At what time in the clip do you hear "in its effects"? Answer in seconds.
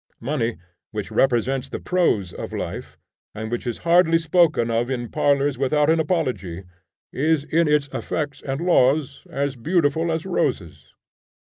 7.43-8.41